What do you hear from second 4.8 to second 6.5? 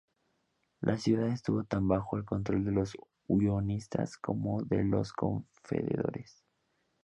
los confederados.